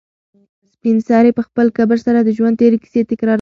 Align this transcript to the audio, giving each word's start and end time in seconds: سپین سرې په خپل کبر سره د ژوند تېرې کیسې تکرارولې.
سپین 0.73 0.97
سرې 1.07 1.31
په 1.37 1.41
خپل 1.47 1.67
کبر 1.77 1.97
سره 2.05 2.19
د 2.21 2.29
ژوند 2.37 2.55
تېرې 2.61 2.77
کیسې 2.83 3.01
تکرارولې. 3.11 3.29